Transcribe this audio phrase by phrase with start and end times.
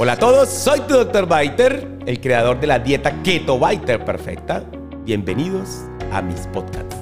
[0.00, 1.26] Hola a todos, soy tu Dr.
[1.26, 4.62] Biter, el creador de la dieta Keto Biter Perfecta.
[5.04, 6.96] Bienvenidos a mis podcasts.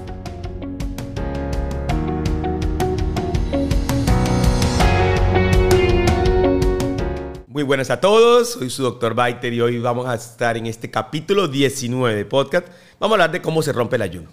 [7.49, 9.15] Muy buenas a todos, soy su Dr.
[9.15, 12.67] Biter y hoy vamos a estar en este capítulo 19 de podcast.
[12.99, 14.31] Vamos a hablar de cómo se rompe el ayuno.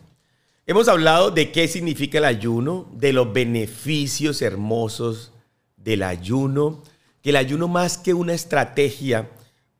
[0.65, 5.33] Hemos hablado de qué significa el ayuno, de los beneficios hermosos
[5.75, 6.81] del ayuno,
[7.23, 9.29] que el ayuno más que una estrategia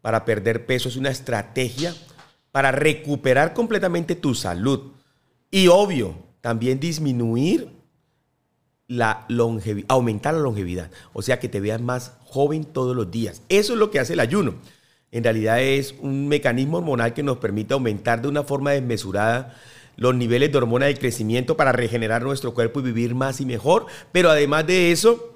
[0.02, 1.94] para perder peso es una estrategia
[2.52, 4.94] para recuperar completamente tu salud.
[5.52, 7.70] Y obvio, también disminuir
[8.88, 10.90] la longevidad, aumentar la longevidad.
[11.12, 13.42] O sea, que te veas más joven todos los días.
[13.50, 14.56] Eso es lo que hace el ayuno.
[15.12, 19.56] En realidad es un mecanismo hormonal que nos permite aumentar de una forma desmesurada
[19.98, 23.86] los niveles de hormona de crecimiento para regenerar nuestro cuerpo y vivir más y mejor.
[24.12, 25.33] Pero además de eso,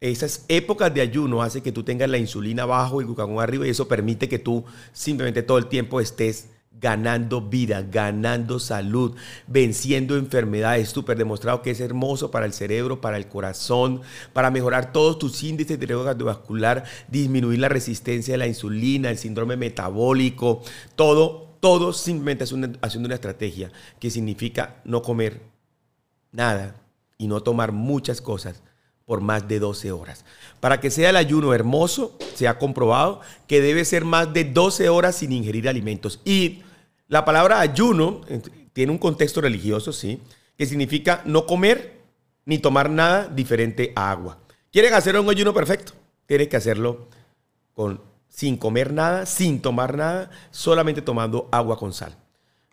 [0.00, 3.66] esas épocas de ayuno hace que tú tengas la insulina abajo y el glucagón arriba
[3.66, 6.48] y eso permite que tú simplemente todo el tiempo estés
[6.78, 10.90] ganando vida, ganando salud, venciendo enfermedades.
[10.90, 14.02] Súper demostrado que es hermoso para el cerebro, para el corazón,
[14.34, 19.16] para mejorar todos tus índices de riesgo cardiovascular, disminuir la resistencia a la insulina, el
[19.16, 20.62] síndrome metabólico,
[20.94, 25.40] todo, todo simplemente haciendo una estrategia que significa no comer
[26.32, 26.76] nada
[27.16, 28.62] y no tomar muchas cosas
[29.06, 30.24] por más de 12 horas.
[30.60, 34.88] Para que sea el ayuno hermoso, se ha comprobado que debe ser más de 12
[34.90, 36.20] horas sin ingerir alimentos.
[36.24, 36.62] Y
[37.08, 38.20] la palabra ayuno
[38.72, 40.20] tiene un contexto religioso, sí,
[40.58, 42.00] que significa no comer
[42.44, 44.38] ni tomar nada diferente a agua.
[44.72, 45.92] ¿Quieren hacer un ayuno perfecto?
[46.26, 47.08] Tienes que hacerlo
[47.74, 52.16] con, sin comer nada, sin tomar nada, solamente tomando agua con sal.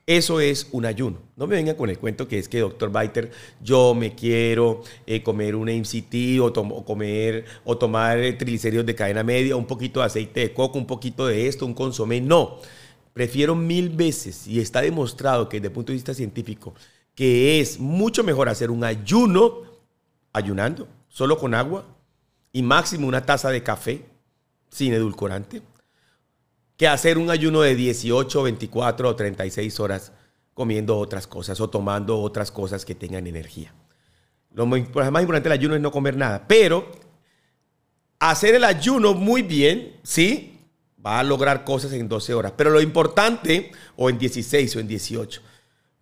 [0.05, 1.19] Eso es un ayuno.
[1.37, 5.23] No me vengan con el cuento que es que, doctor Biter, yo me quiero eh,
[5.23, 10.07] comer un MCT o, o, comer o tomar triglicéridos de cadena media, un poquito de
[10.07, 12.19] aceite de coco, un poquito de esto, un consomé.
[12.19, 12.59] No.
[13.13, 16.73] Prefiero mil veces, y está demostrado que desde el punto de vista científico,
[17.15, 19.61] que es mucho mejor hacer un ayuno
[20.33, 21.85] ayunando, solo con agua,
[22.51, 24.05] y máximo una taza de café
[24.69, 25.61] sin edulcorante
[26.77, 30.11] que hacer un ayuno de 18, 24 o 36 horas
[30.53, 33.73] comiendo otras cosas o tomando otras cosas que tengan energía.
[34.51, 36.91] Lo más importante del ayuno es no comer nada, pero
[38.19, 40.59] hacer el ayuno muy bien, sí,
[41.03, 44.87] va a lograr cosas en 12 horas, pero lo importante, o en 16 o en
[44.87, 45.41] 18,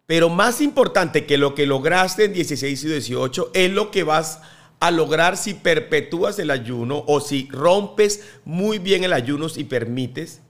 [0.06, 4.42] pero más importante que lo que lograste en 16 y 18 es lo que vas
[4.82, 10.42] a lograr si perpetúas el ayuno o si rompes muy bien el ayuno y permites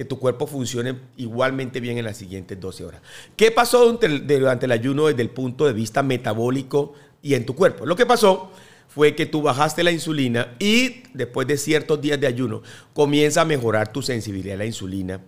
[0.00, 3.02] que tu cuerpo funcione igualmente bien en las siguientes 12 horas.
[3.36, 7.84] ¿Qué pasó durante el ayuno desde el punto de vista metabólico y en tu cuerpo?
[7.84, 8.50] Lo que pasó
[8.88, 12.62] fue que tú bajaste la insulina y después de ciertos días de ayuno
[12.94, 15.20] comienza a mejorar tu sensibilidad a la insulina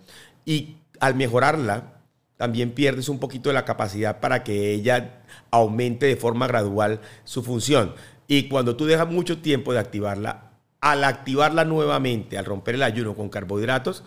[0.43, 1.99] y al mejorarla
[2.37, 7.43] también pierdes un poquito de la capacidad para que ella aumente de forma gradual su
[7.43, 7.93] función.
[8.27, 10.53] Y cuando tú dejas mucho tiempo de activarla,
[10.83, 14.03] al activarla nuevamente, al romper el ayuno con carbohidratos,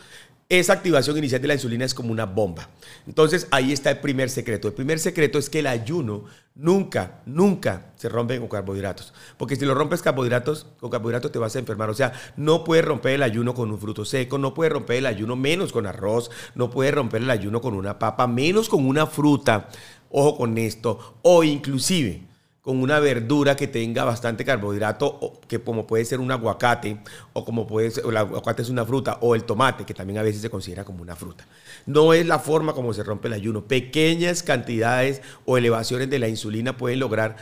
[0.48, 2.68] esa activación inicial de la insulina es como una bomba.
[3.06, 4.68] Entonces ahí está el primer secreto.
[4.68, 6.24] El primer secreto es que el ayuno
[6.54, 9.12] nunca, nunca se rompe con carbohidratos.
[9.38, 11.90] Porque si lo rompes carbohidratos, con carbohidratos te vas a enfermar.
[11.90, 15.06] O sea, no puedes romper el ayuno con un fruto seco, no puedes romper el
[15.06, 19.06] ayuno menos con arroz, no puedes romper el ayuno con una papa, menos con una
[19.06, 19.68] fruta.
[20.10, 21.18] Ojo con esto.
[21.22, 22.22] O inclusive
[22.66, 26.99] con una verdura que tenga bastante carbohidrato, que como puede ser un aguacate,
[27.32, 30.22] o como puede ser, el aguacate es una fruta, o el tomate, que también a
[30.22, 31.47] veces se considera como una fruta.
[31.87, 33.69] No es la forma como se rompe el ayuno.
[33.69, 37.37] Pequeñas cantidades o elevaciones de la insulina pueden lograr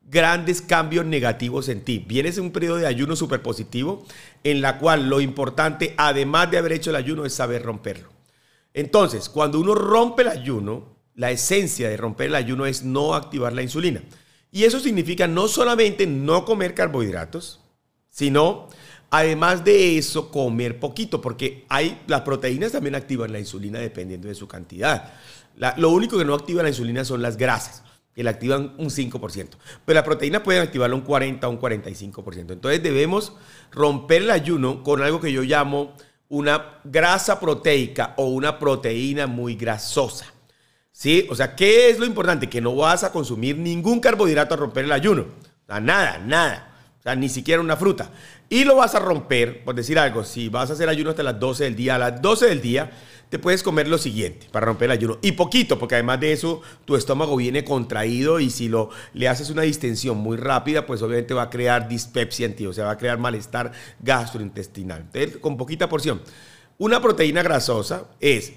[0.00, 2.04] grandes cambios negativos en ti.
[2.06, 4.04] Vienes en un periodo de ayuno súper positivo,
[4.44, 8.10] en la cual lo importante, además de haber hecho el ayuno, es saber romperlo.
[8.74, 13.52] Entonces, cuando uno rompe el ayuno, la esencia de romper el ayuno es no activar
[13.52, 14.02] la insulina.
[14.50, 17.60] Y eso significa no solamente no comer carbohidratos,
[18.08, 18.68] sino
[19.10, 24.34] además de eso comer poquito, porque hay, las proteínas también activan la insulina dependiendo de
[24.34, 25.12] su cantidad.
[25.76, 27.82] lo único que no activa la insulina son las grasas,
[28.14, 29.48] que la activan un 5%,
[29.84, 32.52] pero las proteínas pueden activarla un 40 o un 45%.
[32.52, 33.32] Entonces debemos
[33.70, 35.94] romper el ayuno con algo que yo llamo
[36.28, 40.26] una grasa proteica o una proteína muy grasosa.
[40.98, 41.28] ¿Sí?
[41.30, 42.48] O sea, ¿qué es lo importante?
[42.48, 45.26] Que no vas a consumir ningún carbohidrato a romper el ayuno.
[45.62, 46.74] O sea, nada, nada.
[46.98, 48.10] O sea, ni siquiera una fruta.
[48.48, 51.38] Y lo vas a romper, por decir algo, si vas a hacer ayuno hasta las
[51.38, 52.90] 12 del día, a las 12 del día
[53.28, 55.18] te puedes comer lo siguiente para romper el ayuno.
[55.22, 59.50] Y poquito, porque además de eso tu estómago viene contraído y si lo, le haces
[59.50, 62.90] una distensión muy rápida, pues obviamente va a crear dispepsia en ti, o sea, va
[62.90, 65.02] a crear malestar gastrointestinal.
[65.02, 66.20] Entonces, con poquita porción.
[66.76, 68.54] Una proteína grasosa es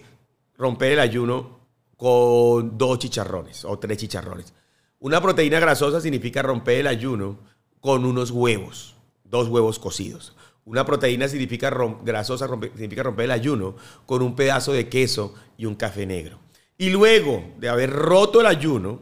[0.58, 1.61] romper el ayuno
[2.02, 4.56] con dos chicharrones o tres chicharrones.
[5.02, 7.38] Una proteína grasosa significa romper el ayuno
[7.80, 10.36] con unos huevos, dos huevos cocidos.
[10.66, 11.70] Una proteína significa
[12.04, 13.76] grasosa significa romper el ayuno
[14.08, 16.40] con un pedazo de queso y un café negro.
[16.76, 19.00] Y luego de haber roto el ayuno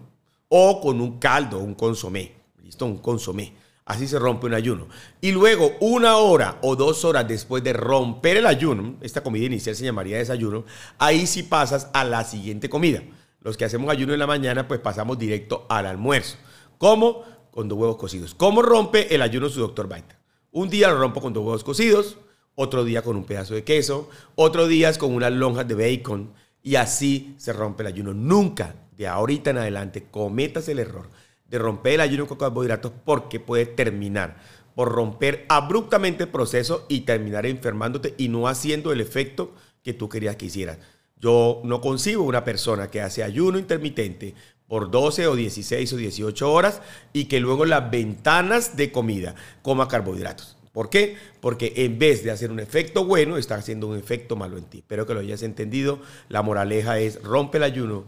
[0.50, 3.54] o con un caldo, un consomé, listo, un consomé.
[3.90, 4.88] Así se rompe un ayuno.
[5.20, 9.76] Y luego, una hora o dos horas después de romper el ayuno, esta comida inicial
[9.76, 10.64] se llamaría desayuno,
[11.00, 13.02] ahí sí pasas a la siguiente comida.
[13.42, 16.38] Los que hacemos ayuno en la mañana, pues pasamos directo al almuerzo.
[16.78, 17.24] ¿Cómo?
[17.50, 18.36] Con dos huevos cocidos.
[18.36, 20.20] ¿Cómo rompe el ayuno su doctor Baita?
[20.52, 22.18] Un día lo rompo con dos huevos cocidos,
[22.54, 26.32] otro día con un pedazo de queso, otro día con unas lonjas de bacon
[26.62, 28.14] y así se rompe el ayuno.
[28.14, 31.10] Nunca de ahorita en adelante cometas el error
[31.50, 34.38] de romper el ayuno con carbohidratos porque puede terminar
[34.76, 39.54] por romper abruptamente el proceso y terminar enfermándote y no haciendo el efecto
[39.84, 40.78] que tú querías que hicieras.
[41.18, 44.36] Yo no concibo una persona que hace ayuno intermitente
[44.68, 46.82] por 12 o 16 o 18 horas
[47.12, 50.56] y que luego las ventanas de comida coma carbohidratos.
[50.72, 51.18] ¿Por qué?
[51.42, 54.78] Porque en vez de hacer un efecto bueno, está haciendo un efecto malo en ti.
[54.78, 56.00] Espero que lo hayas entendido.
[56.30, 58.06] La moraleja es rompe el ayuno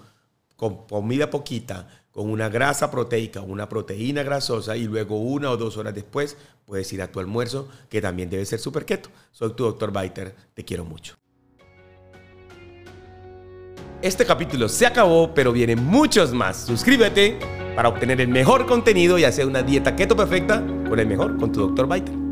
[0.56, 5.78] con comida poquita, con una grasa proteica, una proteína grasosa y luego una o dos
[5.78, 9.10] horas después puedes ir a tu almuerzo que también debe ser super keto.
[9.32, 11.16] Soy tu doctor Biter, te quiero mucho.
[14.02, 16.66] Este capítulo se acabó, pero vienen muchos más.
[16.66, 17.38] Suscríbete
[17.76, 21.52] para obtener el mejor contenido y hacer una dieta keto perfecta con el mejor, con
[21.52, 21.88] tu Dr.
[21.88, 22.31] Biter.